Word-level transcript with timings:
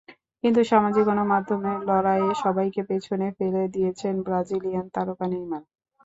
কিন্তু 0.43 0.61
সামাজিক 0.63 1.03
গণমাধ্যমের 1.09 1.77
লড়াইয়ে 1.89 2.33
সবাইকেই 2.43 2.87
পেছনে 2.89 3.27
ফেলে 3.37 3.63
দিয়েছেন 3.75 4.13
ব্রাজিলিয়ান 4.25 4.85
তারকা 4.95 5.25
নেইমার। 5.31 5.63